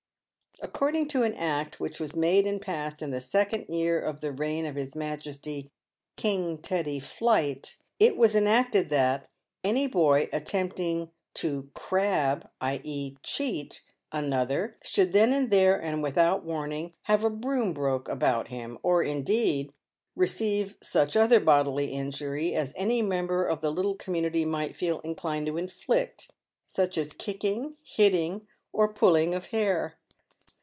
According 0.63 1.07
to 1.07 1.23
an 1.23 1.33
act 1.33 1.79
which 1.79 1.99
was 1.99 2.15
made 2.15 2.45
and 2.45 2.61
passed 2.61 3.01
in 3.01 3.09
the 3.09 3.19
second 3.19 3.65
year 3.67 3.99
of 3.99 4.21
the 4.21 4.31
reign 4.31 4.63
of 4.67 4.75
his 4.75 4.95
majesty 4.95 5.71
King 6.17 6.59
Teddy 6.59 7.01
Might, 7.19 7.77
it 7.99 8.15
was 8.15 8.35
enacted 8.35 8.89
that, 8.91 9.27
any 9.63 9.87
boy 9.87 10.29
attempting" 10.31 11.09
to^crab," 11.35 12.47
i. 12.59 12.79
e. 12.83 13.15
cheat, 13.23 13.81
another, 14.11 14.75
should 14.83 15.13
then 15.13 15.33
and 15.33 15.49
there, 15.49 15.81
and 15.81 16.03
without 16.03 16.43
warning, 16.45 16.93
"have 17.03 17.23
a 17.23 17.29
broom 17.31 17.73
broke 17.73 18.07
about 18.07 18.49
him," 18.49 18.77
or, 18.83 19.01
indeed, 19.01 19.73
receive 20.15 20.75
such 20.79 21.17
other 21.17 21.39
bodily 21.39 21.87
injury 21.91 22.53
as 22.53 22.71
any 22.75 23.01
member 23.01 23.43
of 23.45 23.61
the 23.61 23.71
little 23.71 23.95
com 23.95 24.13
munity 24.13 24.45
might 24.45 24.75
feel 24.75 24.99
inclined 24.99 25.47
to 25.47 25.57
inflict, 25.57 26.29
such 26.67 26.99
as 26.99 27.13
kicking, 27.13 27.77
hitting, 27.81 28.45
or 28.71 28.87
pull 28.87 29.15
ing 29.15 29.33
of 29.33 29.47
hair. 29.47 29.95